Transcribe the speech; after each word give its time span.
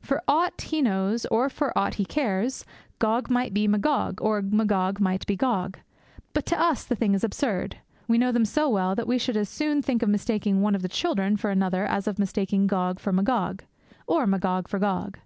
For 0.00 0.22
aught 0.26 0.62
he 0.62 0.80
knows, 0.80 1.26
or 1.26 1.50
for 1.50 1.76
aught 1.76 1.96
he 1.96 2.06
cares, 2.06 2.64
Gog 2.98 3.28
might 3.28 3.52
be 3.52 3.68
Magog, 3.68 4.18
or 4.22 4.40
Magog 4.40 4.98
might 4.98 5.26
be 5.26 5.36
Gog. 5.36 5.78
But 6.32 6.46
to 6.46 6.58
us 6.58 6.84
the 6.86 6.96
thing 6.96 7.12
is 7.12 7.22
absurd. 7.22 7.76
We 8.08 8.16
know 8.16 8.32
them 8.32 8.46
so 8.46 8.66
well 8.70 8.94
that 8.94 9.06
we 9.06 9.18
should 9.18 9.36
as 9.36 9.50
soon 9.50 9.82
think 9.82 10.02
of 10.02 10.08
mistaking 10.08 10.62
one 10.62 10.74
of 10.74 10.80
the 10.80 10.88
children 10.88 11.36
for 11.36 11.50
another 11.50 11.84
as 11.84 12.06
of 12.08 12.18
mistaking 12.18 12.66
Gog 12.66 12.98
for 12.98 13.12
Magog, 13.12 13.62
or 14.06 14.26
Magog 14.26 14.68
for 14.68 14.78
Gog. 14.78 15.18